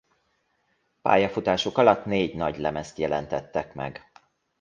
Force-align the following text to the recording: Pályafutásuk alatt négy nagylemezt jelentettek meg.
Pályafutásuk 1.01 1.77
alatt 1.77 2.05
négy 2.05 2.35
nagylemezt 2.35 2.97
jelentettek 2.97 3.73
meg. 3.73 4.11